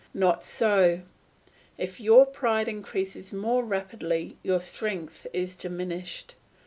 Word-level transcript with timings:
Not 0.15 0.43
so; 0.43 1.01
if 1.77 2.01
your 2.01 2.25
pride 2.25 2.67
increases 2.67 3.31
more 3.33 3.63
rapidly 3.63 4.35
your 4.41 4.59
strength 4.59 5.27
is 5.31 5.55
diminished. 5.55 6.33